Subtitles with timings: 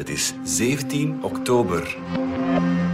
[0.00, 1.96] Het is 17 oktober.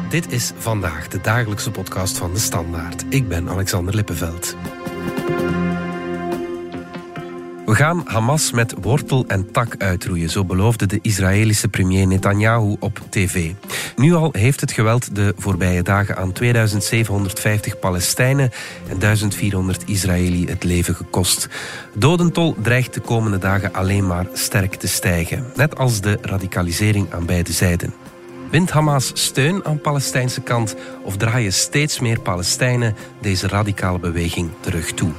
[0.09, 3.05] Dit is vandaag de dagelijkse podcast van de Standaard.
[3.09, 4.57] Ik ben Alexander Lippenveld.
[7.77, 13.53] Gaan Hamas met wortel en tak uitroeien, zo beloofde de Israëlische premier Netanyahu op tv.
[13.97, 18.51] Nu al heeft het geweld de voorbije dagen aan 2750 Palestijnen
[18.89, 21.49] en 1400 Israëli het leven gekost.
[21.95, 27.27] Dodentol dreigt de komende dagen alleen maar sterk te stijgen, net als de radicalisering aan
[27.27, 27.95] beide zijden.
[28.51, 34.93] Wint Hamas steun aan Palestijnse kant of draaien steeds meer Palestijnen deze radicale beweging terug
[34.93, 35.13] toe?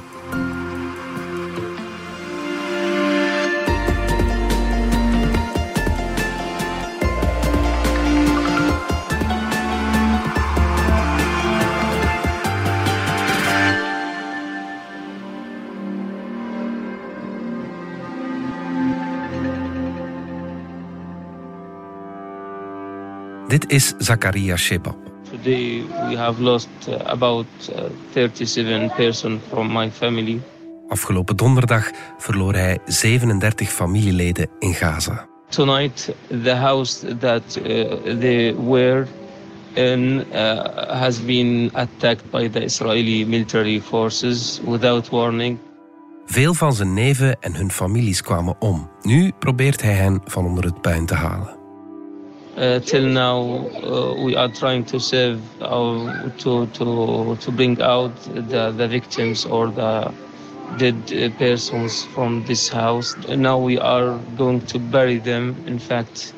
[23.48, 24.96] Dit is Zakaria Shebab.
[25.30, 27.46] Today we have lost uh, about
[28.12, 30.40] 37 uh, persons from my family.
[30.88, 35.26] Afgelopen donderdag verloor hij 37 familieleden in Gaza.
[35.48, 37.64] Tonight the house that uh,
[38.18, 39.06] they were
[39.72, 40.24] in
[40.88, 45.58] has been attacked by the Israeli military forces without warning.
[46.26, 48.90] Veel van zijn neven en hun families kwamen om.
[49.02, 51.57] Nu probeert hij hen van onder het puin te halen.
[52.58, 58.10] Uh, till now, uh, we are trying to save, uh, to, to, to bring out
[58.34, 60.12] the, the victims or the
[60.76, 63.14] dead uh, persons from this house.
[63.28, 65.54] And now we are going to bury them.
[65.66, 66.34] In fact,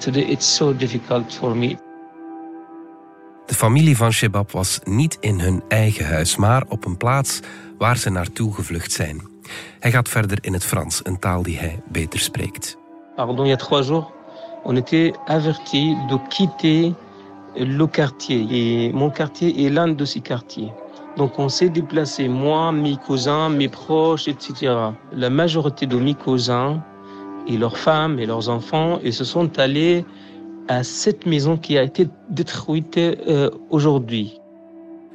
[0.00, 1.76] today it's so difficult for me.
[3.46, 7.40] De familie van Shebab was niet in hun eigen huis, maar op een plaats
[7.78, 9.28] waar ze naartoe gevlucht zijn.
[9.78, 12.76] Hij gaat verder in het Frans, een taal die hij beter spreekt.
[13.16, 14.06] Pardon, il y a trois jours,
[14.66, 16.92] on était averti de quitter
[17.56, 18.46] le quartier.
[18.50, 20.72] Et mon quartier est l'un de ces quartiers.
[21.16, 24.74] Donc on s'est déplacé, moi, mes cousins, mes proches, etc.
[25.12, 26.82] La majorité de mes cousins
[27.46, 30.04] et leurs femmes et leurs enfants, ils se sont allés
[30.68, 34.40] à cette maison qui a été détruite euh, aujourd'hui.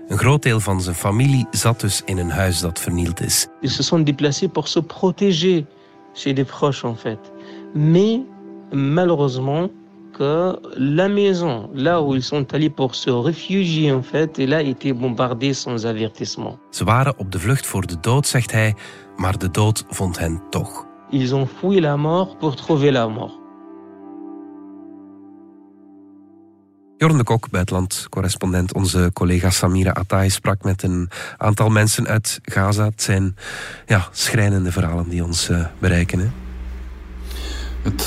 [0.07, 3.47] Een groot deel van zijn familie zat dus in een huis dat vernield is.
[3.61, 5.65] Ils se sont déplacés pour se protéger
[6.13, 7.19] chez des proches en fait.
[7.73, 8.21] Mais
[8.71, 9.69] malheureusement
[10.11, 14.61] que la maison, là où ils sont allés pour se réfugier en fait, elle a
[14.61, 16.59] été bombardée sans avertissement.
[16.69, 18.75] Ze waren op de vlucht voor de dood, zegt hij,
[19.15, 20.85] maar de dood vond hen toch.
[21.09, 23.39] Ils ont fui la mort pour trouver la mort.
[26.97, 28.73] Jorn de Kok, buitenland-correspondent.
[28.73, 32.85] Onze collega Samira Atai sprak met een aantal mensen uit Gaza.
[32.85, 33.35] Het zijn
[33.85, 36.19] ja, schrijnende verhalen die ons uh, bereiken.
[36.19, 36.29] Hè?
[37.81, 38.05] Het, uh,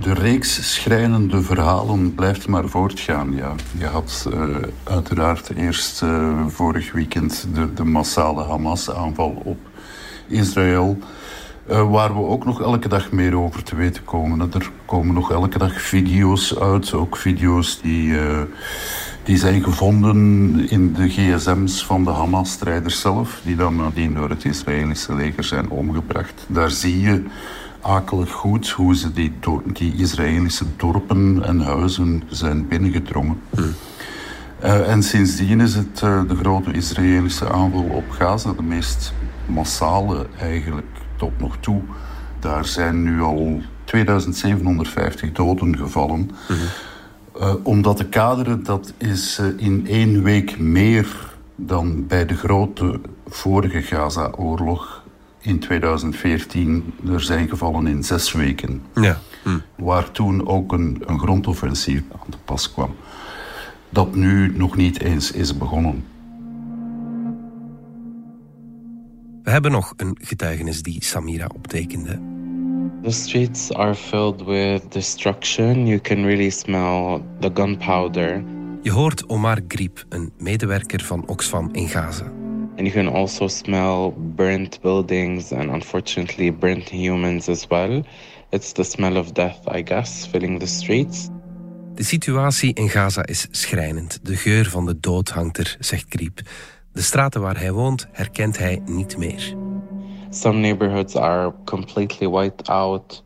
[0.00, 3.34] de reeks schrijnende verhalen blijft maar voortgaan.
[3.34, 3.54] Ja.
[3.78, 6.02] Je had uh, uiteraard eerst
[6.46, 9.58] vorig weekend de, de massale Hamas-aanval op
[10.28, 10.98] Israël.
[11.66, 14.52] Waar we ook nog elke dag meer over te weten komen.
[14.52, 18.14] Er komen nog elke dag video's uit, ook video's die,
[19.22, 20.16] die zijn gevonden
[20.68, 25.70] in de gsm's van de Hamas-strijders zelf, die dan nadien door het Israëlische leger zijn
[25.70, 26.46] omgebracht.
[26.46, 27.24] Daar zie je
[27.80, 29.32] akelig goed hoe ze die,
[29.72, 33.40] die Israëlische dorpen en huizen zijn binnengedrongen.
[34.64, 39.12] Uh, en sindsdien is het de grote Israëlische aanval op Gaza de meest
[39.46, 40.86] massale eigenlijk
[41.16, 41.80] tot nog toe.
[42.38, 46.18] Daar zijn nu al 2750 doden gevallen.
[46.18, 47.42] Mm -hmm.
[47.42, 53.82] uh, om dat kaderen, dat is in één week meer dan bij de grote vorige
[53.82, 54.99] Gaza-oorlog
[55.40, 56.94] in 2014.
[57.12, 58.82] Er zijn gevallen in zes weken.
[58.94, 59.20] Ja.
[59.42, 59.58] Hm.
[59.76, 62.94] Waar toen ook een, een grondoffensief aan de pas kwam.
[63.88, 66.04] Dat nu nog niet eens is begonnen.
[69.42, 72.20] We hebben nog een getuigenis die Samira optekende.
[73.02, 75.86] The streets are filled with destruction.
[75.86, 78.42] You can really smell the gunpowder.
[78.82, 82.39] Je hoort Omar Griep, een medewerker van Oxfam in Gaza.
[82.80, 88.02] And you can also smell burnt buildings and unfortunately burnt humans as well.
[88.52, 91.28] It's the smell of death, I guess, filling the streets.
[91.94, 94.18] De situatie in Gaza is schrijnend.
[94.22, 96.40] De geur van de dood hangt er, zegt Griep.
[96.92, 99.54] De straten waar hij woont herkent hij niet meer.
[100.30, 103.22] Some neighborhoods are completely wiped out.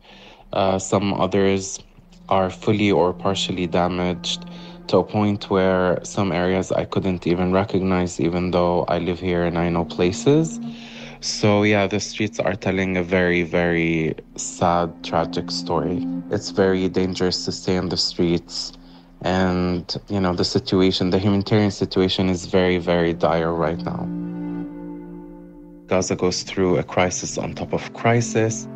[0.51, 1.79] Uh, some others
[2.25, 4.39] are fully or partially damaged
[4.87, 9.43] to a point where some areas I couldn't even recognize, even though I live here
[9.43, 10.59] and I know places.
[11.21, 16.05] So, yeah, the streets are telling a very, very sad, tragic story.
[16.29, 18.73] It's very dangerous to stay on the streets.
[19.21, 24.07] And, you know, the situation, the humanitarian situation is very, very dire right now.
[25.87, 28.67] Gaza goes through a crisis on top of crisis.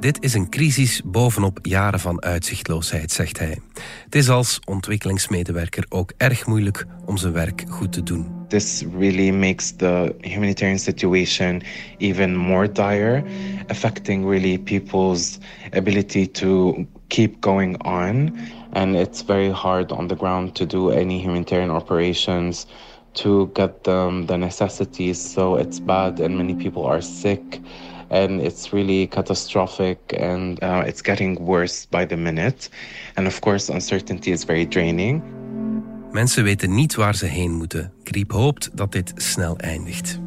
[0.00, 3.58] Dit is een crisis bovenop jaren van uitzichtloosheid, zegt hij.
[4.04, 8.26] Het is als ontwikkelingsmedewerker ook erg moeilijk om zijn werk goed te doen.
[8.48, 11.62] This really makes the humanitarian situation
[11.96, 13.24] even more dire,
[13.66, 15.38] affecting really people's
[15.70, 18.38] ability to keep going on.
[18.72, 22.66] And it's very hard on the ground to do any humanitarian operations
[23.12, 25.32] to get them the necessities.
[25.32, 27.60] So it's bad, and many people are sick
[28.10, 32.68] and it's really catastrophic and uh, it's getting worse by the minute.
[33.16, 35.22] And of course, uncertainty is very draining.
[36.12, 37.92] Mensen weten niet waar ze heen moeten.
[38.04, 40.20] Griep hoopt dat dit snel eindigt.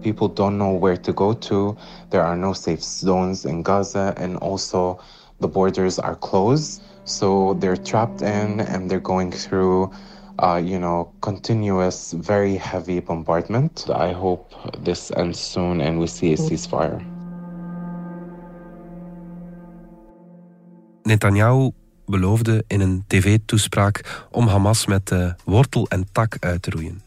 [0.00, 1.76] People don't know where to go to.
[2.08, 5.00] There are no safe zones in Gaza, and also
[5.40, 6.82] the borders are closed.
[7.04, 9.90] So they're trapped in and they're going through
[10.38, 13.86] uh, you know, continuous, very heavy bombardment.
[13.88, 14.54] I hope
[14.84, 17.02] this ends soon and we see a ceasefire.
[21.02, 21.70] Netanyahu
[22.06, 27.02] beloofde in een tv-toespraak om Hamas met uh, wortel en tak uit te roeien.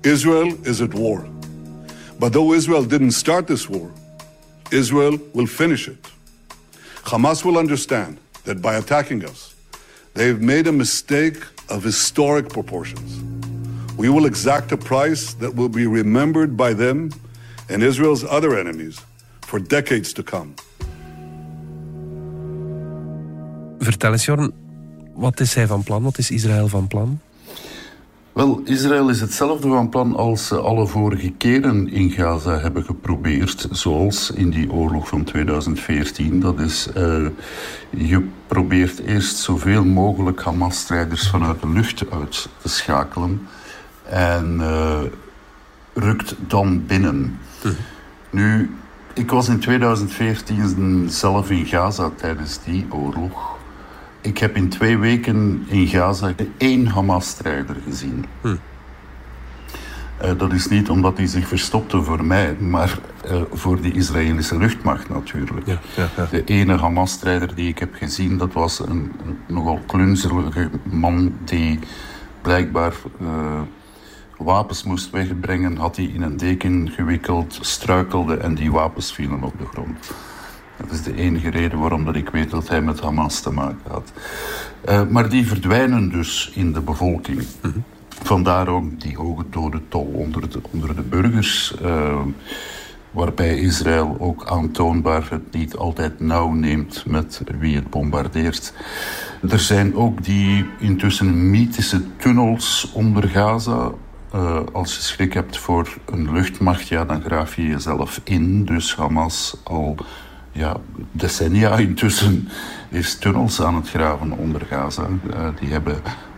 [0.00, 1.26] Israel is at war.
[2.18, 3.90] But though Israel didn't start this war,
[4.68, 6.12] Israel will finish it.
[7.02, 9.54] Hamas will understand that by attacking us,
[10.12, 11.36] they've made a mistake
[11.68, 13.20] of historic proportions.
[13.96, 17.10] We will exact a price that will be remembered by them
[17.68, 19.00] and Israel's other enemies
[19.40, 20.54] for decades to come.
[23.78, 24.52] Vertel eens, Jorn,
[25.14, 26.02] wat is hij van plan?
[26.02, 27.20] Wat is Israël van plan?
[28.38, 33.68] Wel, Israël is hetzelfde van plan als ze alle vorige keren in Gaza hebben geprobeerd,
[33.70, 36.40] zoals in die oorlog van 2014.
[36.40, 37.26] Dat is, uh,
[37.90, 43.48] je probeert eerst zoveel mogelijk Hamas-strijders vanuit de lucht uit te schakelen
[44.02, 44.98] en uh,
[45.94, 47.38] rukt dan binnen.
[47.62, 47.68] Hm.
[48.30, 48.70] Nu,
[49.14, 53.57] ik was in 2014 zelf in Gaza tijdens die oorlog.
[54.28, 58.24] Ik heb in twee weken in Gaza één Hamas-strijder gezien.
[58.40, 58.56] Hm.
[60.22, 62.98] Uh, dat is niet omdat hij zich verstopte voor mij, maar
[63.30, 65.66] uh, voor de Israëlische luchtmacht natuurlijk.
[65.66, 66.26] Ja, ja, ja.
[66.30, 71.78] De ene Hamas-strijder die ik heb gezien, dat was een, een nogal klunzelige man die
[72.42, 73.60] blijkbaar uh,
[74.38, 79.58] wapens moest wegbrengen, had hij in een deken gewikkeld, struikelde en die wapens vielen op
[79.58, 80.10] de grond.
[80.78, 83.90] Dat is de enige reden waarom dat ik weet dat hij met Hamas te maken
[83.90, 84.12] had.
[84.88, 87.38] Uh, maar die verdwijnen dus in de bevolking.
[87.38, 87.84] Mm -hmm.
[88.22, 91.74] Vandaar ook die hoge dodentol onder de, onder de burgers.
[91.82, 92.20] Uh,
[93.10, 98.74] waarbij Israël ook aantoonbaar het niet altijd nauw neemt met wie het bombardeert.
[99.50, 103.92] Er zijn ook die intussen mythische tunnels onder Gaza.
[104.34, 108.64] Uh, als je schrik hebt voor een luchtmacht, ja, dan graaf je jezelf in.
[108.64, 109.96] Dus Hamas al
[110.52, 110.76] ja,
[111.12, 112.48] decennia intussen
[112.88, 115.02] is tunnels aan het graven onder Gaza.
[115.02, 115.96] Uh, die hebben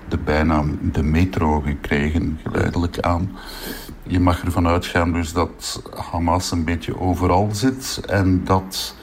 [0.08, 3.30] de bijnaam de metro gekregen, geleidelijk aan.
[4.02, 8.94] Je mag ervan uitgaan dus dat Hamas een beetje overal zit en dat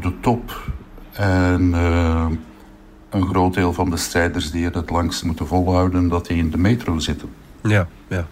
[0.00, 0.72] de top
[1.12, 2.26] en uh,
[3.10, 6.50] een groot deel van de strijders die het het langst moeten volhouden, dat die in
[6.50, 7.28] de metro zitten.
[7.68, 8.26] Ja, ja.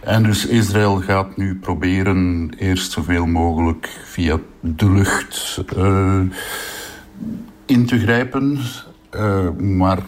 [0.00, 6.20] En dus Israël gaat nu proberen eerst zoveel mogelijk via de lucht uh,
[7.66, 8.58] in te grijpen.
[9.16, 9.98] Uh, maar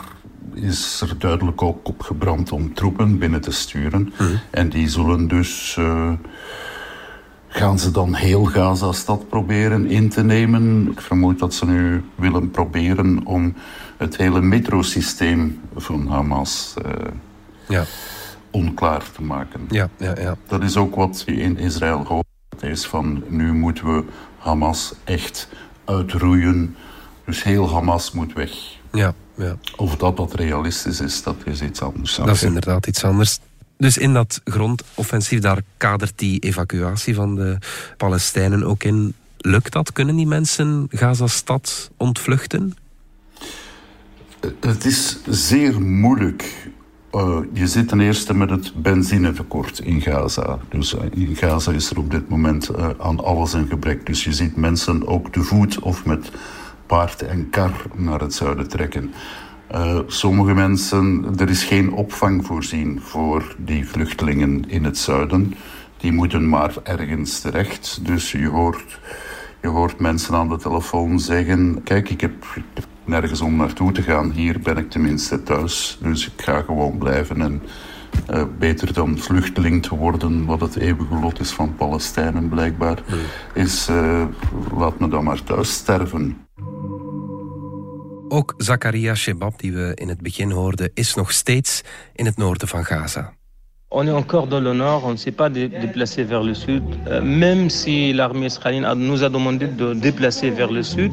[0.54, 4.12] is er duidelijk ook op gebrand om troepen binnen te sturen.
[4.18, 4.40] Mm.
[4.50, 5.76] En die zullen dus.
[5.78, 6.12] Uh,
[7.48, 10.88] gaan ze dan heel Gaza-stad proberen in te nemen?
[10.90, 13.54] Ik vermoed dat ze nu willen proberen om
[13.96, 16.74] het hele metrosysteem van Hamas.
[17.68, 17.84] ja
[18.50, 19.60] onklaar te maken.
[19.70, 20.36] Ja, ja, ja.
[20.46, 22.26] Dat is ook wat in Israël hoort.
[22.60, 24.04] Is van nu moeten we
[24.38, 25.48] Hamas echt
[25.84, 26.76] uitroeien.
[27.24, 28.50] Dus heel Hamas moet weg.
[28.92, 29.56] Ja, ja.
[29.76, 32.14] Of dat dat realistisch is, dat is iets anders.
[32.14, 33.38] Dat is inderdaad iets anders.
[33.76, 37.58] Dus in dat grondoffensief, daar kadert die evacuatie van de
[37.96, 39.14] Palestijnen ook in.
[39.36, 39.92] Lukt dat?
[39.92, 42.74] Kunnen die mensen Gaza-stad ontvluchten?
[44.60, 46.70] Het is zeer moeilijk
[47.14, 50.58] uh, je zit ten eerste met het benzinetekort in Gaza.
[50.68, 54.06] Dus uh, in Gaza is er op dit moment uh, aan alles een gebrek.
[54.06, 56.30] Dus je ziet mensen ook te voet of met
[56.86, 59.12] paard en kar naar het zuiden trekken.
[60.06, 65.54] sommige mensen, er is geen opvang voorzien voor die vluchtelingen in het zuiden.
[65.96, 67.98] die moeten maar ergens terecht.
[68.02, 69.00] Dus je hoort,
[69.62, 72.32] je hoort mensen aan de telefoon zeggen: Kijk, ik heb,
[73.08, 74.30] nergens om naartoe te gaan.
[74.30, 75.98] Hier ben ik tenminste thuis.
[76.02, 77.40] Dus ik ga gewoon blijven.
[77.40, 77.62] En
[78.30, 83.18] uh, beter dan vluchteling te worden, wat het eeuwige lot is van Palestijnen blijkbaar, hmm.
[83.54, 84.24] is uh,
[84.76, 86.36] laat me dan maar thuis sterven.
[88.28, 91.82] Ook Zakaria Shebab, die we in het begin hoorden, is nog steeds
[92.14, 93.32] in het noorden van Gaza.
[93.90, 97.22] On est encore dans le nord, on ne s'est pas déplacé vers le sud, euh,
[97.22, 101.12] même si l'armée israélienne nous a demandé de déplacer vers le sud.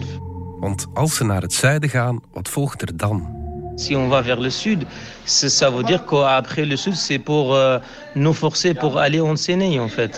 [0.66, 3.28] Want als ze naar het zuiden gaan, wat volgt er dan?
[3.76, 4.86] Si on va vers le sud,
[5.26, 7.80] ça veut dire qu'après le sud, c'est pour euh,
[8.16, 10.16] nous forcer pour aller en Séné, en fait.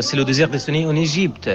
[0.00, 1.50] C'est le désert de Séné en Égypte.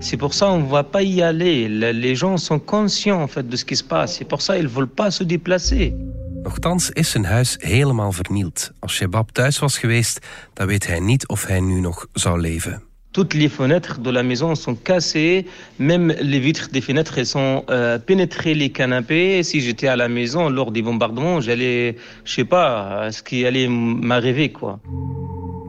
[0.00, 1.68] C'est pour ça qu'on ne va pas y aller.
[1.92, 4.16] Les gens sont conscients, en fait, de ce qui se passe.
[4.16, 5.94] C'est pour ça qu'ils ne veulent pas se déplacer.
[6.42, 8.72] Nochtans is zijn huis helemaal vernield.
[8.80, 10.18] Als Shebab thuis was geweest,
[10.54, 12.82] dan weet hij niet of hij nu nog zou leven.
[13.14, 15.46] Toutes les fenêtres de la maison sont cassées,
[15.78, 19.44] même les vitres des fenêtres sont euh, pénétrées les canapés.
[19.44, 21.94] Si j'étais à la maison lors des bombardements, j'allais,
[22.24, 24.80] je sais pas, ce qui allait m'arriver quoi.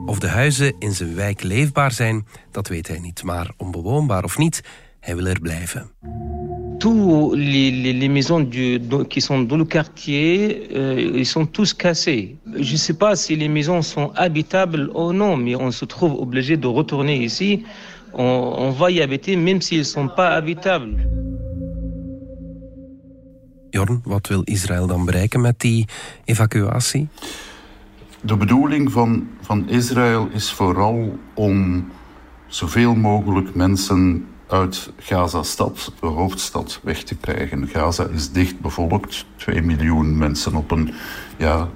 [0.07, 3.23] Of de huizen in zijn wijk leefbaar zijn, dat weet hij niet.
[3.23, 4.63] Maar onbewoonbaar of niet,
[4.99, 5.91] hij wil er blijven.
[6.85, 11.73] Tous les, les, les maisons du, qui sont dans le quartier, euh, ils sont tous
[11.73, 12.35] cassés.
[12.59, 16.13] Je ne sais pas si les maisons sont habitables ou non, mais on se trouve
[16.13, 17.63] obligé de retourner ici.
[18.13, 21.09] On, on va y habiter même s'ils ne sont pas habitables.
[23.71, 25.87] Jorn, wat wil Israël dan bereiken met die
[26.25, 27.07] evacuatie?
[28.21, 31.85] De bedoeling van, van Israël is vooral om
[32.47, 37.67] zoveel mogelijk mensen uit Gaza-stad, de hoofdstad, weg te krijgen.
[37.67, 40.93] Gaza is dicht bevolkt, 2 miljoen mensen op een,
[41.37, 41.69] ja,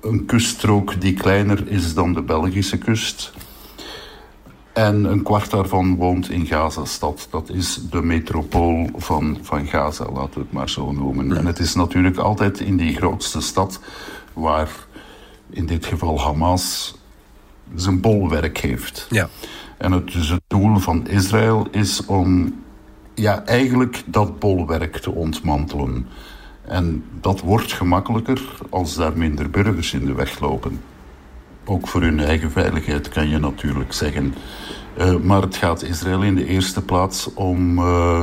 [0.00, 3.32] een kuststrook die kleiner is dan de Belgische kust.
[4.72, 7.28] En een kwart daarvan woont in Gaza-stad.
[7.30, 11.36] Dat is de metropool van, van Gaza, laten we het maar zo noemen.
[11.36, 13.80] En het is natuurlijk altijd in die grootste stad
[14.32, 14.70] waar
[15.50, 16.94] in dit geval Hamas
[17.74, 19.06] zijn bolwerk heeft.
[19.10, 19.28] Ja.
[19.82, 22.54] En het, het doel van Israël is om
[23.14, 26.06] ja, eigenlijk dat bolwerk te ontmantelen.
[26.64, 30.80] En dat wordt gemakkelijker als daar minder burgers in de weg lopen.
[31.64, 34.34] Ook voor hun eigen veiligheid kan je natuurlijk zeggen.
[34.98, 37.78] Uh, maar het gaat Israël in de eerste plaats om.
[37.78, 38.22] Uh,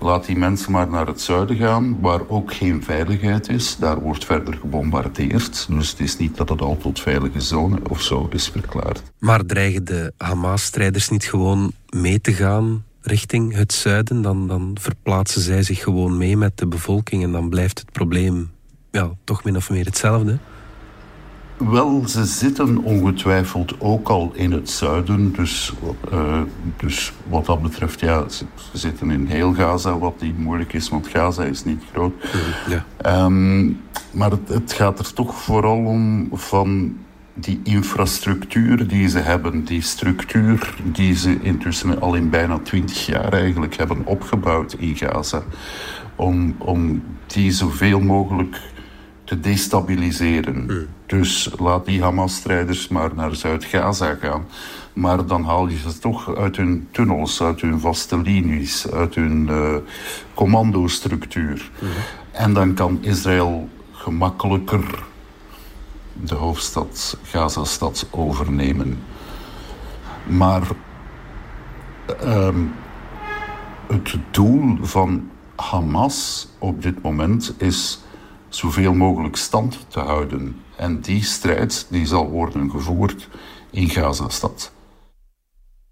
[0.00, 3.76] Laat die mensen maar naar het zuiden gaan, waar ook geen veiligheid is.
[3.76, 5.66] Daar wordt verder gebombardeerd.
[5.70, 9.02] Dus het is niet dat het al tot veilige zone of zo is verklaard.
[9.18, 14.22] Maar dreigen de Hamas-strijders niet gewoon mee te gaan richting het zuiden?
[14.22, 18.50] Dan, dan verplaatsen zij zich gewoon mee met de bevolking en dan blijft het probleem
[18.90, 20.38] ja, toch min of meer hetzelfde?
[21.58, 25.32] Wel, ze zitten ongetwijfeld ook al in het zuiden.
[25.32, 25.72] Dus,
[26.12, 26.40] uh,
[26.76, 31.06] dus wat dat betreft, ja, ze, zitten in heel Gaza, wat niet moeilijk is, want
[31.06, 32.12] Gaza is niet groot.
[32.68, 33.24] Ja.
[33.24, 36.96] Um, maar het, het, gaat er toch vooral om van
[37.34, 43.32] die infrastructuur die ze hebben, die structuur die ze intussen al in bijna twintig jaar
[43.32, 45.42] eigenlijk hebben opgebouwd in Gaza,
[46.16, 48.60] om, om die zoveel mogelijk
[49.28, 50.64] te destabiliseren.
[50.66, 50.86] Hmm.
[51.06, 54.46] Dus laat die Hamas-strijders maar naar Zuid-Gaza gaan.
[54.92, 59.46] Maar dan haal je ze toch uit hun tunnels, uit hun vaste linies, uit hun
[59.50, 59.76] uh,
[60.34, 61.70] commandostructuur.
[61.78, 61.88] Hmm.
[62.32, 65.04] En dan kan Israël gemakkelijker
[66.12, 68.98] de hoofdstad, Gaza-stad, overnemen.
[70.26, 70.62] Maar
[72.24, 72.72] um,
[73.86, 78.00] het doel van Hamas op dit moment is
[78.48, 80.56] zoveel mogelijk stand te houden.
[80.76, 83.28] En die strijd die zal worden gevoerd
[83.70, 84.72] in Gaza-stad.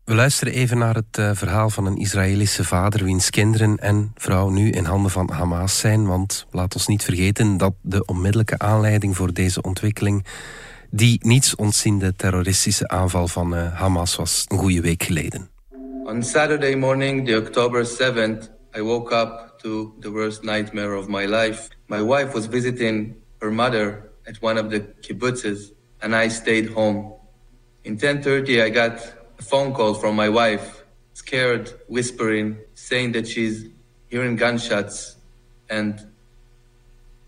[0.04, 4.48] We luisteren even naar het uh, verhaal van een Israëlische vader wiens kinderen en vrouw
[4.48, 6.06] nu in handen van Hamas zijn.
[6.06, 10.26] Want laat ons niet vergeten dat de onmiddellijke aanleiding voor deze ontwikkeling
[10.90, 15.48] die niets ontziende terroristische aanval van uh, Hamas was een goede week geleden.
[16.04, 19.14] On Saturday morning, the October 7th, I woke
[19.62, 21.70] to the worst nightmare of my life.
[21.88, 25.72] My wife was visiting her mother at one of the kibbutzes,
[26.02, 27.14] and I stayed home.
[27.84, 28.94] In 10:30, I got
[29.38, 30.84] a phone call from my wife,
[31.14, 33.66] scared, whispering, saying that she's
[34.08, 35.16] hearing gunshots
[35.68, 36.06] and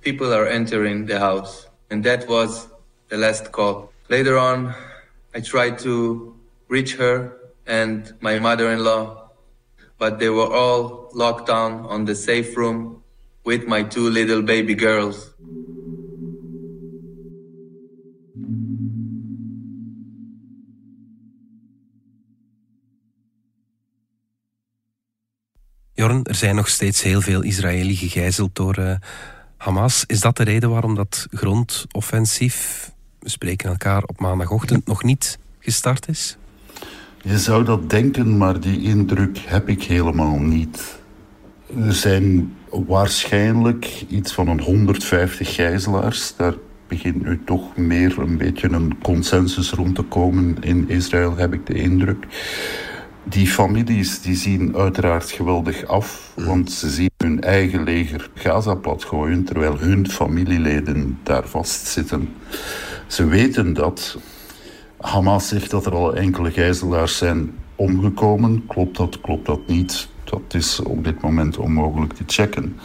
[0.01, 1.67] people are entering the house.
[1.91, 2.69] And that was
[3.09, 3.93] the last call.
[4.09, 4.75] Later on,
[5.35, 6.35] I tried to
[6.69, 9.28] reach her and my mother-in-law
[9.99, 13.03] but they were all locked down on the safe room
[13.45, 15.37] with my two little baby girls.
[25.93, 28.95] Jorn, er zijn nog steeds heel veel Israëli gegijzeld door eh,
[29.57, 30.05] Hamas.
[30.07, 36.09] Is dat de reden waarom dat grondoffensief, we spreken elkaar op maandagochtend, nog niet gestart
[36.09, 36.37] is?
[37.29, 40.99] Je zou dat denken, maar die indruk heb ik helemaal niet.
[41.87, 46.35] Er zijn waarschijnlijk iets van een 150 gijzelaars.
[46.37, 46.55] Daar
[46.87, 51.67] begint nu toch meer een beetje een consensus rond te komen in Israël, heb ik
[51.67, 52.27] de indruk.
[53.25, 59.45] Die families die zien uiteraard geweldig af, want ze zien hun eigen leger Gaza platgooien,
[59.45, 62.29] terwijl hun familieleden daar vastzitten.
[63.07, 64.19] Ze weten dat.
[64.99, 68.67] Hamas zegt dat er al enkele gijzelaars zijn omgekomen.
[68.67, 70.09] Klopt dat, klopt dat niet?
[70.25, 72.77] Dat is op dit moment onmogelijk te checken.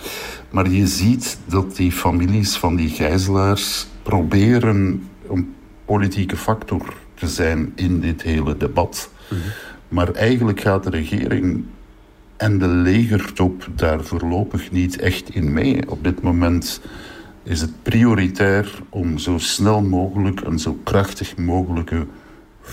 [0.49, 5.55] Maar je ziet dat die families van die gijzelaars proberen een
[5.85, 9.09] politieke factor te zijn in dit hele debat.
[9.29, 9.39] Mhm.
[9.87, 11.63] Maar eigenlijk gaat de regering
[12.37, 15.89] en de legertop daar voorlopig niet echt in mee.
[15.89, 16.81] Op dit moment
[17.43, 22.05] is het prioritair om zo snel mogelijk een zo krachtig mogelijke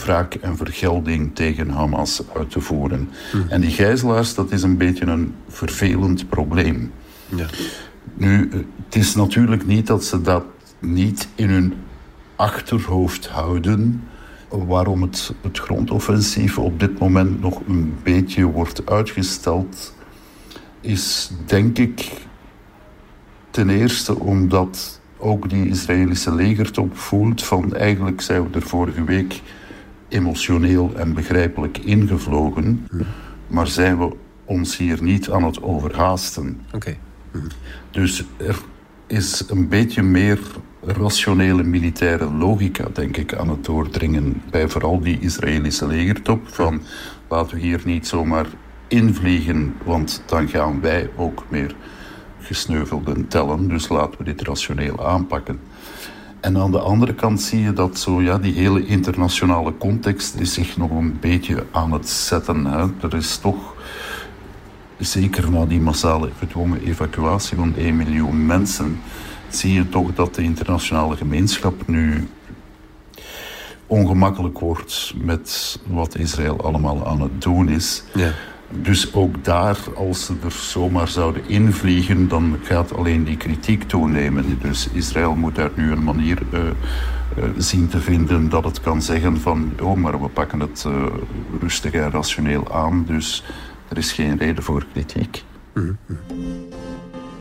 [0.04, 3.10] wraak en vergelding tegen Hamas uit te voeren.
[3.32, 3.48] Mhm.
[3.48, 6.92] En die gijzelaars, dat is een beetje een vervelend probleem.
[7.36, 7.46] Ja.
[8.14, 8.50] Nu,
[8.84, 10.44] het is natuurlijk niet dat ze dat
[10.78, 11.74] niet in hun
[12.36, 14.02] achterhoofd houden
[14.48, 19.94] waarom het, het grondoffensief op dit moment nog een beetje wordt uitgesteld,
[20.80, 22.10] is denk ik
[23.50, 29.40] ten eerste omdat ook die Israëlische legertop voelt van eigenlijk zijn we er vorige week
[30.08, 32.88] emotioneel en begrijpelijk ingevlogen,
[33.46, 36.60] maar zijn we ons hier niet aan het overhaasten.
[36.74, 36.96] Oké.
[37.90, 38.58] Dus er
[39.06, 40.38] is een beetje meer
[40.84, 46.48] rationele militaire logica, denk ik, aan het doordringen bij vooral die Israëlische legertop.
[46.48, 46.82] Van
[47.28, 48.46] laten we hier niet zomaar
[48.88, 51.74] invliegen, want dan gaan wij ook meer
[52.40, 53.68] gesneuvelden tellen.
[53.68, 55.60] Dus laten we dit rationeel aanpakken.
[56.40, 60.52] En aan de andere kant zie je dat zo, ja, die hele internationale context is
[60.52, 62.64] zich nog een beetje aan het zetten.
[62.64, 62.86] Hè.
[63.02, 63.74] Er is toch,
[64.98, 69.00] zeker na die massale gedwongen evacuatie van 1 miljoen mensen,
[69.48, 72.28] zie je toch dat de internationale gemeenschap nu
[73.86, 78.02] ongemakkelijk wordt met wat Israël allemaal aan het doen is.
[78.14, 78.32] Ja.
[78.72, 84.58] Dus ook daar, als ze er zomaar zouden invliegen, dan gaat alleen die kritiek toenemen.
[84.62, 86.60] Dus Israël moet daar nu een manier uh,
[87.56, 91.06] zien te vinden dat het kan zeggen van oh, maar we pakken het uh,
[91.60, 93.44] rustig en rationeel aan, dus
[93.88, 95.44] er is geen reden voor kritiek.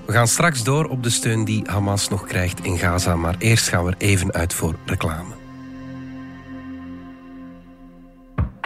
[0.06, 3.68] We gaan straks door op de steun die Hamas nog krijgt in Gaza, maar eerst
[3.68, 5.38] gaan we er even uit voor reclame.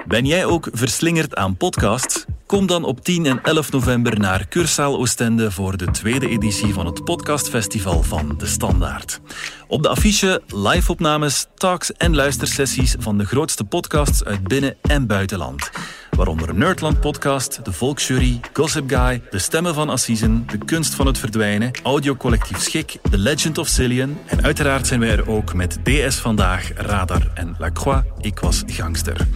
[0.07, 2.25] Ben jij ook verslingerd aan podcasts?
[2.53, 6.85] Kom dan op 10 en 11 november naar Cursaal Oostende voor de tweede editie van
[6.85, 9.19] het podcastfestival van De Standaard.
[9.67, 15.69] Op de affiche live-opnames, talks en luistersessies van de grootste podcasts uit binnen- en buitenland.
[16.11, 21.17] Waaronder Nerdland Podcast, De Volksjury, Gossip Guy, De Stemmen van Assisen, De Kunst van het
[21.17, 26.15] Verdwijnen, Audiocollectief Schik, The Legend of Cillian en uiteraard zijn wij er ook met DS
[26.15, 29.27] Vandaag, Radar en La Croix, Ik Was Gangster.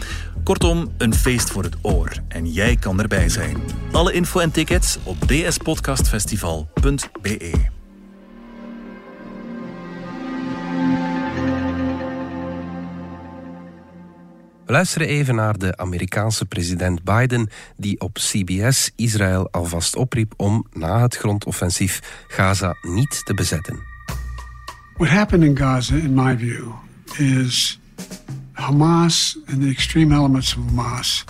[0.47, 2.11] Kortom, een feest voor het oor.
[2.27, 3.57] En jij kan erbij zijn.
[3.91, 7.51] Alle info en tickets op dspodcastfestival.be.
[14.65, 20.67] We luisteren even naar de Amerikaanse president Biden, die op CBS Israël alvast opriep om
[20.73, 23.79] na het grondoffensief Gaza niet te bezetten.
[24.97, 26.71] What happened in Gaza, in my view,
[27.17, 27.79] is
[28.57, 31.23] Hamas and the extreme elements of Hamas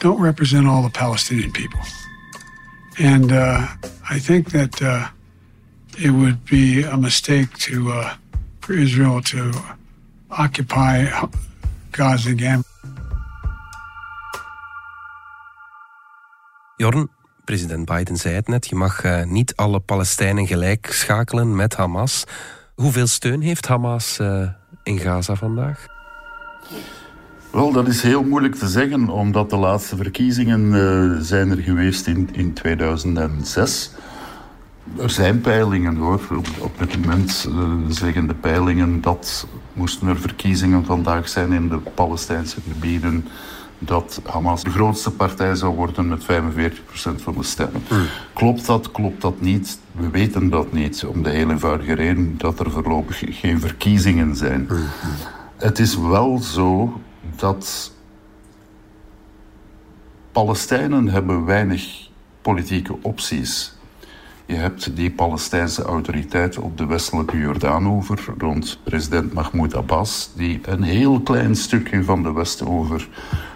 [0.00, 1.80] don't represent all the Palestinian people.
[2.98, 3.66] And uh,
[4.10, 5.08] I think that uh,
[5.98, 8.14] it would be a mistake to uh,
[8.60, 9.52] for Israel to
[10.30, 11.06] occupy
[11.90, 12.64] Gaza again.
[16.76, 17.08] Jorn,
[17.44, 22.24] president Biden zei het net, je mag uh, niet alle Palestijnen gelijk schakelen met Hamas.
[22.74, 24.48] Hoeveel steun heeft Hamas uh,
[24.82, 25.91] in Gaza vandaag?
[27.52, 32.06] Wel, dat is heel moeilijk te zeggen, omdat de laatste verkiezingen uh, zijn er geweest
[32.06, 33.90] in, in 2006.
[34.98, 36.20] Er zijn peilingen hoor.
[36.30, 41.68] Op, op dit moment uh, zeggen de peilingen dat moesten er verkiezingen vandaag zijn in
[41.68, 43.28] de Palestijnse gebieden,
[43.78, 46.26] dat Hamas de grootste partij zou worden met 45%
[47.16, 47.82] van de stemmen.
[47.88, 48.06] Hmm.
[48.32, 49.78] Klopt dat, klopt dat niet?
[49.92, 54.64] We weten dat niet, om de heel eenvoudige reden dat er voorlopig geen verkiezingen zijn.
[54.68, 54.78] Hmm.
[55.62, 57.00] Het is wel zo
[57.36, 57.92] dat
[60.32, 62.08] Palestijnen hebben weinig
[62.40, 63.72] politieke opties.
[64.46, 70.82] Je hebt die Palestijnse autoriteit op de westelijke Jordaanover rond president Mahmoud Abbas, die een
[70.82, 73.08] heel klein stukje van de Westover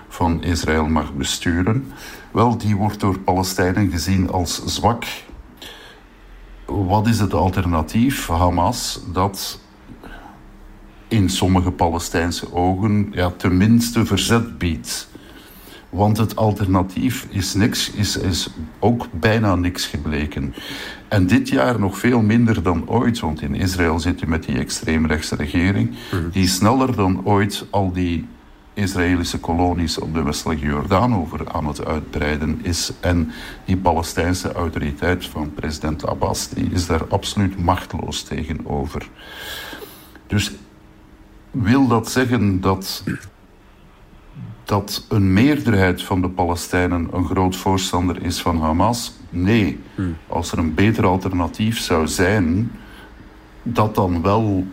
[0.08, 1.92] van Israël mag besturen.
[2.32, 5.04] Wel, die wordt door Palestijnen gezien als zwak.
[6.64, 8.28] Wat is het alternatief?
[8.28, 9.58] Hamas, dat
[11.08, 15.08] in sommige Palestijnse ogen ja, tenminste verzet biedt.
[15.90, 20.54] Want het alternatief is, niks, is, is ook bijna niks gebleken.
[21.08, 24.58] En dit jaar nog veel minder dan ooit, want in Israël zit je met die
[24.58, 26.30] extreemrechtse regering, mhm.
[26.30, 28.26] die sneller dan ooit al die
[28.74, 32.92] Israëlische kolonies op de westelijke Jordaan over aan het uitbreiden is.
[33.00, 33.32] En
[33.64, 39.08] die Palestijnse autoriteit van president Abbas, die is daar absoluut machteloos tegenover.
[40.26, 40.52] Dus
[41.62, 43.02] wil dat zeggen dat
[44.64, 49.12] dat een meerderheid van de Palestijnen een groot voorstander is van Hamas?
[49.30, 49.78] Nee.
[49.94, 50.16] Hmm.
[50.26, 52.70] Als er een beter alternatief zou zijn,
[53.62, 54.66] dat dan wel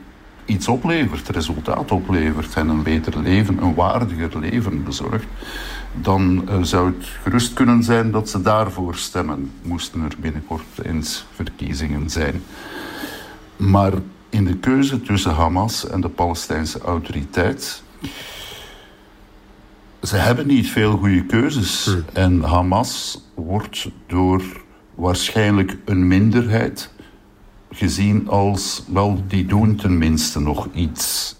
[0.45, 5.27] iets oplevert, resultaat oplevert en een beter leven, een waardiger leven bezorgt,
[6.01, 11.25] dan uh, zou het gerust kunnen zijn dat ze daarvoor stemmen, moesten er binnenkort eens
[11.33, 12.43] verkiezingen zijn.
[13.57, 13.93] Maar
[14.33, 17.83] in de keuze tussen Hamas en de Palestijnse autoriteit
[20.03, 21.85] ze hebben niet veel goede keuzes.
[21.85, 22.03] Hmm.
[22.13, 24.43] En Hamas wordt door
[24.95, 26.89] waarschijnlijk een minderheid
[27.71, 31.35] gezien als, wel, die doen tenminste nog iets.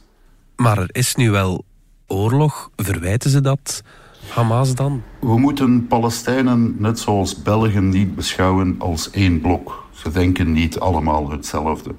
[0.55, 1.65] Maar er is nu wel
[2.07, 2.69] oorlog.
[2.75, 3.81] Verwijten ze dat
[4.27, 5.03] Hamas dan?
[5.19, 9.85] We moeten Palestijnen, net zoals Belgen, niet beschouwen als één blok.
[9.91, 11.95] Ze denken niet allemaal hetzelfde.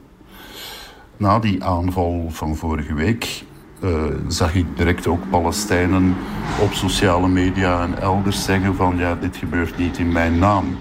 [1.16, 3.44] Na die aanval van vorige week
[3.85, 6.14] uh, zag ik direct ook Palestijnen
[6.61, 10.77] op sociale media en elders zeggen van ja, dit gebeurt niet in mijn naam.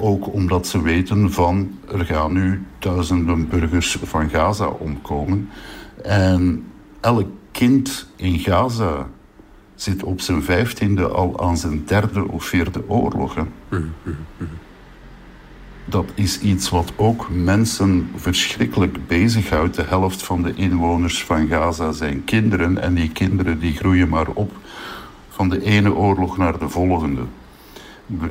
[0.00, 5.48] Ook omdat ze weten van er gaan nu duizenden burgers van Gaza omkomen.
[6.02, 6.64] En
[7.00, 9.08] elk kind in Gaza
[9.74, 13.36] zit op zijn vijftiende al aan zijn derde of vierde oorlog
[15.84, 19.76] dat is iets wat ook mensen verschrikkelijk bezighoudt.
[19.76, 24.28] De helft van de inwoners van Gaza zijn kinderen en die kinderen die groeien maar
[24.28, 24.52] op
[25.28, 27.22] van de ene oorlog naar de volgende.
[28.06, 28.30] De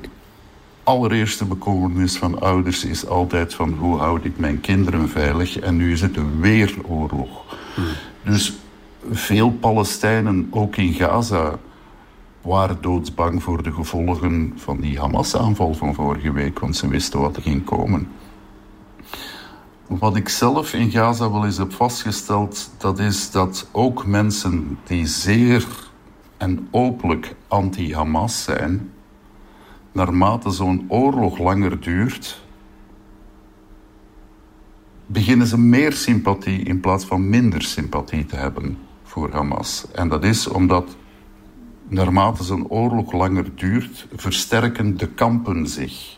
[0.84, 5.92] allereerste bekommernis van ouders is altijd van hoe houd ik mijn kinderen veilig en nu
[5.92, 7.56] is het weer oorlog.
[7.76, 7.86] Hmm.
[8.24, 8.54] Dus
[9.12, 11.60] veel Palestijnen, ook in Gaza,
[12.44, 17.36] waren doodsbang voor de gevolgen van die Hamas-aanval van vorige week, want ze wisten wat
[17.36, 18.08] er ging komen.
[19.88, 25.08] Wat ik zelf in Gaza wel eens heb vastgesteld, dat is dat ook mensen die
[25.08, 25.68] zeer
[26.38, 28.92] en openlijk anti-Hamas zijn,
[29.92, 32.42] naarmate zo'n oorlog langer duurt,
[35.06, 39.86] beginnen ze meer sympathie in plaats van minder sympathie te hebben voor Hamas.
[39.92, 40.96] En dat is omdat
[41.94, 46.18] naarmate zo'n oorlog langer duurt, versterken de kampen zich.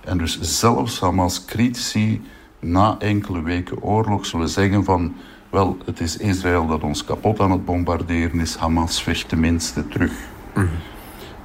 [0.00, 2.20] En dus zelfs Hamas-critici
[2.58, 5.14] na enkele weken oorlog zullen zeggen van...
[5.50, 10.12] wel, het is Israël dat ons kapot aan het bombarderen is, Hamas vecht tenminste terug.
[10.54, 10.66] Mhm.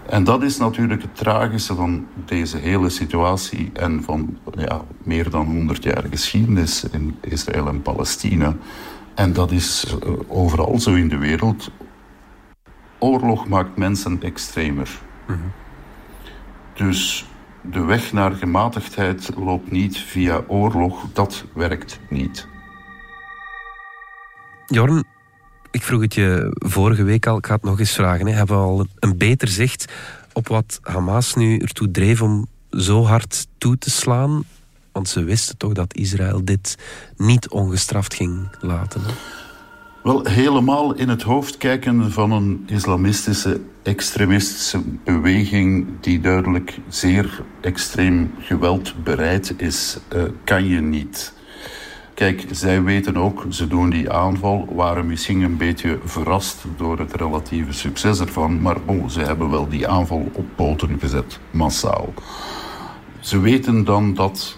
[0.06, 5.46] En dat is natuurlijk het tragische van deze hele situatie en van ja, meer dan
[5.46, 8.56] 100 jaar geschiedenis in Israël en Palestina.
[9.16, 11.72] En dat is eh, overal zo in de wereld
[13.06, 14.90] oorlog maakt mensen extremer.
[15.28, 15.38] Mhm.
[16.74, 17.26] Dus
[17.62, 21.06] de weg naar gematigdheid loopt niet via oorlog.
[21.14, 22.48] Dat werkt niet.
[24.66, 25.04] Jorn,
[25.72, 28.28] ik vroeg het je vorige week al, ik ga het nog eens vragen.
[28.28, 28.34] Hè.
[28.34, 29.94] Hebben we al een beter zicht
[30.34, 34.44] op wat Hamas nu ertoe dreef om zo hard toe te slaan?
[34.92, 36.78] Want ze wisten toch dat Israël dit
[37.18, 39.02] niet ongestraft ging laten.
[39.02, 39.12] Hè?
[40.06, 48.34] Wel, helemaal in het hoofd kijken van een islamistische, extremistische beweging die duidelijk zeer extreem
[48.40, 51.34] geweldbereid is, uh, kan je niet.
[52.14, 57.14] Kijk, zij weten ook, ze doen die aanval, waren misschien een beetje verrast door het
[57.14, 62.14] relatieve succes ervan, maar bon, ze hebben wel die aanval op poten gezet, massaal.
[63.20, 64.58] Ze weten dan dat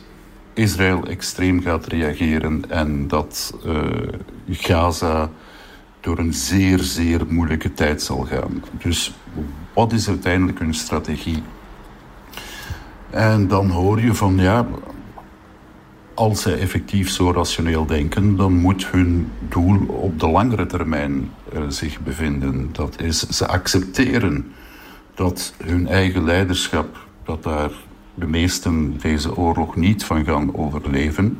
[0.57, 3.81] Israël extreem gaat reageren en dat uh,
[4.49, 5.29] Gaza
[5.99, 8.63] door een zeer, zeer moeilijke tijd zal gaan.
[8.71, 9.13] Dus
[9.73, 11.43] wat is uiteindelijk hun strategie?
[13.09, 14.67] En dan hoor je van ja,
[16.13, 21.61] als zij effectief zo rationeel denken, dan moet hun doel op de langere termijn uh,
[21.67, 22.69] zich bevinden.
[22.71, 24.51] Dat is, ze accepteren
[25.15, 27.71] dat hun eigen leiderschap dat daar
[28.19, 31.39] de meesten deze oorlog niet van gaan overleven.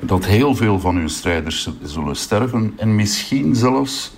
[0.00, 4.12] Dat heel veel van hun strijders zullen sterven en misschien zelfs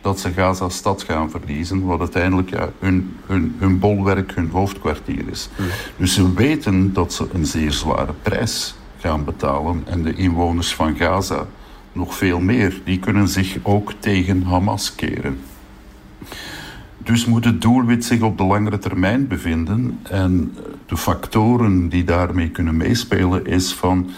[0.00, 5.48] dat ze Gaza-stad gaan verliezen, wat uiteindelijk ja, hun, hun, hun bolwerk, hun hoofdkwartier is.
[5.96, 10.96] Dus ze weten dat ze een zeer zware prijs gaan betalen en de inwoners van
[10.96, 11.46] Gaza
[11.92, 12.80] nog veel meer.
[12.84, 15.38] Die kunnen zich ook tegen Hamas keren.
[17.06, 19.98] Dus moet het doelwit zich op de langere termijn bevinden.
[20.02, 20.54] En
[20.86, 24.10] de factoren die daarmee kunnen meespelen is van...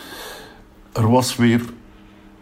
[0.92, 1.60] Er was weer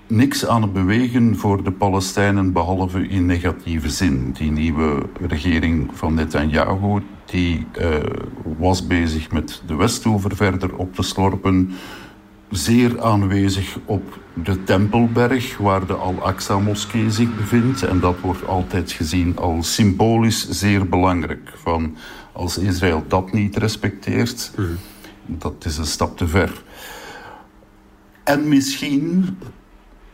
[0.06, 4.32] niks aan het bewegen voor de Palestijnen behalve in negatieve zin.
[4.32, 7.87] Die nieuwe regering van Netanyahu die, uh,
[8.59, 11.70] was bezig met de Westoever verder op te slorpen
[12.50, 17.82] zeer aanwezig op de Tempelberg, waar de Al-Aqsa-moskee zich bevindt.
[17.82, 21.52] En dat wordt altijd gezien als symbolisch zeer belangrijk.
[21.62, 21.96] Van
[22.32, 24.76] als Israël dat niet respecteert, mm.
[25.26, 26.62] dat is een stap te ver.
[28.24, 29.38] En misschien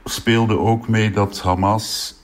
[0.04, 2.16] speelde ook mee dat Hamas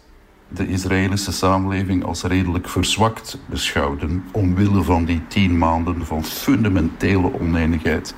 [0.48, 8.14] de Israëlische samenleving als redelijk verzwakt beschouwde, omwille van die tien maanden van fundamentele oneenigheid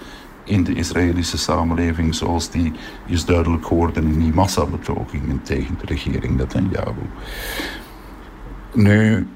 [0.51, 2.73] in de Israëlische samenleving zoals die
[3.07, 7.03] is duidelijk geworden in die massabetogingen tegen de regering Netanyahu.
[8.75, 9.27] Nu,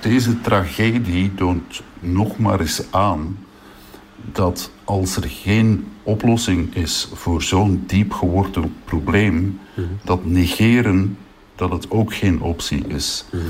[0.00, 3.38] deze tragedie toont nog maar eens aan
[4.32, 9.86] dat als er geen oplossing is voor zo'n diep geworteld probleem, mhm.
[10.04, 11.18] dat negeren
[11.54, 13.24] dat het ook geen optie is.
[13.32, 13.42] Mhm.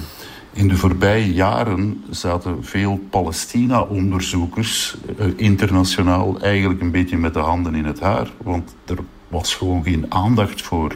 [0.52, 7.74] In de voorbije jaren zaten veel Palestina-onderzoekers eh, internationaal eigenlijk een beetje met de handen
[7.74, 8.30] in het haar.
[8.42, 10.94] Want er was gewoon geen aandacht voor.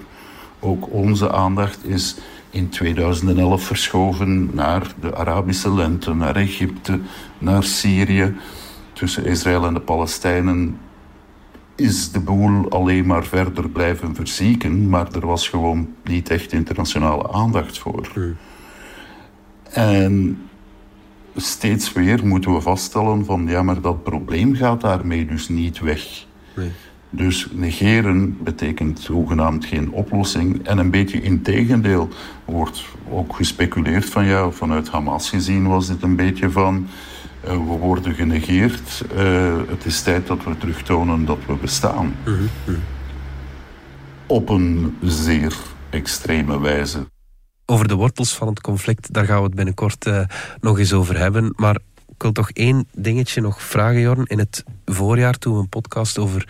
[0.61, 2.17] Ook onze aandacht is
[2.51, 7.01] in 2011 verschoven naar de Arabische lente, naar Egypte,
[7.39, 8.35] naar Syrië.
[8.93, 10.79] Tussen Israël en de Palestijnen
[11.75, 17.33] is de boel alleen maar verder blijven verzieken, maar er was gewoon niet echt internationale
[17.33, 18.11] aandacht voor.
[18.13, 18.37] Hmm.
[19.75, 20.39] En
[21.37, 26.27] steeds weer moeten we vaststellen van ja, maar dat probleem gaat daarmee dus niet weg.
[26.57, 26.71] Nee.
[27.11, 30.67] Dus negeren betekent zogenaamd geen oplossing.
[30.67, 32.09] En een beetje in tegendeel
[32.45, 36.87] wordt ook gespeculeerd van ja, vanuit Hamas gezien was dit een beetje van
[37.45, 39.05] uh, we worden genegeerd.
[39.17, 42.15] Uh, het is tijd dat we terugtonen dat we bestaan.
[42.27, 42.79] Mm -hmm.
[44.27, 45.57] Op een zeer
[45.91, 47.07] extreme wijze.
[47.67, 50.25] Over de wortels van het conflict, daar gaan we het binnenkort uh,
[50.61, 51.53] nog eens over hebben.
[51.57, 51.75] Maar
[52.09, 54.27] ik wil toch één dingetje nog vragen, Jorn.
[54.27, 56.49] In het voorjaar, toen we een podcast over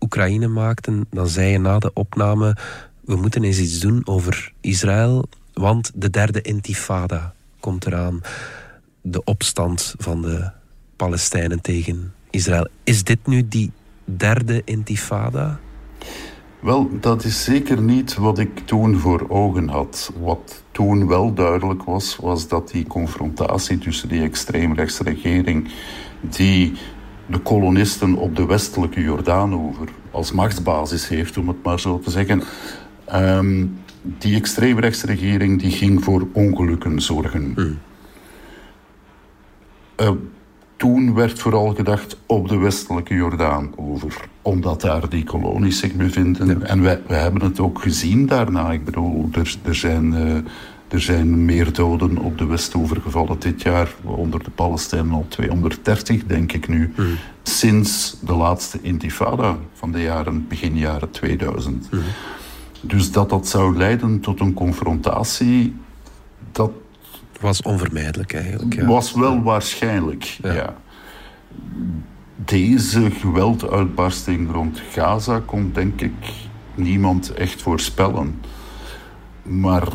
[0.00, 2.56] Oekraïne maakten, dan zei je na de opname:
[3.00, 8.20] we moeten eens iets doen over Israël, want de derde intifada komt eraan.
[9.00, 10.50] De opstand van de
[10.96, 12.68] Palestijnen tegen Israël.
[12.84, 13.72] Is dit nu die
[14.04, 15.60] derde intifada?
[16.62, 20.12] Wel, dat is zeker niet wat ik toen voor ogen had.
[20.20, 25.68] Wat toen wel duidelijk was, was dat die confrontatie tussen die extreemrechtse regering,
[26.20, 26.72] die
[27.26, 32.42] de kolonisten op de westelijke Jordaanover als machtsbasis heeft, om het maar zo te zeggen.
[33.14, 37.54] Um, die extreemrechtse regering die ging voor ongelukken zorgen.
[37.56, 37.78] Mm.
[40.00, 40.10] Uh,
[40.76, 44.30] toen werd vooral gedacht op de westelijke Jordaan over.
[44.42, 46.66] Omdat daar die kolonies zich bevinden.
[46.66, 48.72] En wij, wij hebben het ook gezien daarna.
[48.72, 50.12] Ik bedoel, er, er zijn...
[50.12, 50.36] Uh,
[50.92, 56.26] er zijn meer doden op de Westoever gevallen dit jaar, onder de Palestijnen al 230,
[56.26, 57.16] denk ik nu, mm.
[57.42, 61.90] sinds de laatste intifada van de jaren, begin jaren 2000.
[61.90, 62.00] Mm.
[62.80, 65.76] Dus dat dat zou leiden tot een confrontatie,
[66.52, 66.70] dat
[67.40, 68.74] was onvermijdelijk eigenlijk.
[68.74, 68.86] Ja.
[68.86, 70.76] Was wel waarschijnlijk, ja.
[72.44, 76.12] Deze gewelduitbarsting rond Gaza kon denk ik
[76.74, 78.40] niemand echt voorspellen.
[79.42, 79.88] Maar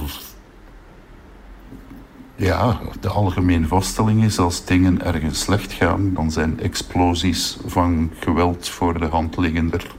[2.36, 8.70] ja, de algemene vaststelling is als dingen ergens slecht gaan, dan zijn explosies van geweld
[8.70, 9.96] voor de hand liggender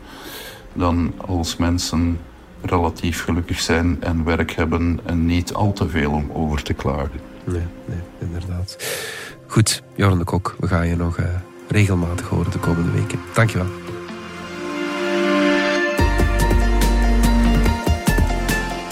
[0.73, 2.19] dan als mensen
[2.63, 7.21] relatief gelukkig zijn en werk hebben en niet al te veel om over te klagen.
[7.45, 8.77] Nee, nee, inderdaad.
[9.47, 11.27] Goed, Jorn de Kok, we gaan je nog uh,
[11.69, 13.21] regelmatig horen de komende weken.
[13.35, 13.88] Dankjewel.